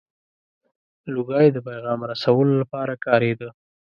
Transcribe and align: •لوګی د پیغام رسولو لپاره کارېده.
•لوګی 1.13 1.47
د 1.53 1.57
پیغام 1.67 1.99
رسولو 2.11 2.53
لپاره 2.61 2.93
کارېده. 3.05 3.49